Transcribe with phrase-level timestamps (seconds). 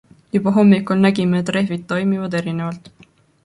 [0.35, 2.95] Juba hommikul nägime, et rehvid toimivad erinevalt.